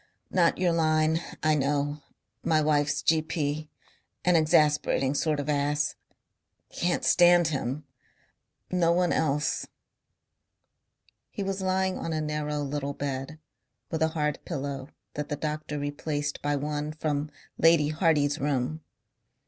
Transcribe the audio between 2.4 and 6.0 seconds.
My wife's G.P. an exasperating sort of ass.